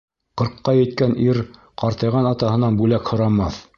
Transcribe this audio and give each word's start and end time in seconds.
Ҡырҡҡа 0.41 0.73
еткән 0.77 1.13
ир 1.27 1.39
ҡартайған 1.83 2.31
атаһынан 2.31 2.81
бүләк 2.81 3.13
һорамаҫ. 3.13 3.63